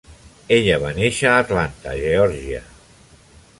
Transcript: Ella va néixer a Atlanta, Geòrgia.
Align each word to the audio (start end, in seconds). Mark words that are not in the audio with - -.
Ella 0.55 0.77
va 0.83 0.93
néixer 1.01 1.29
a 1.33 1.43
Atlanta, 1.43 1.95
Geòrgia. 2.01 2.65